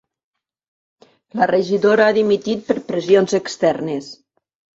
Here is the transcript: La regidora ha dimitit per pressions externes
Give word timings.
La 1.39 1.47
regidora 1.51 2.07
ha 2.07 2.15
dimitit 2.17 2.65
per 2.71 2.79
pressions 2.89 3.37
externes 3.41 4.11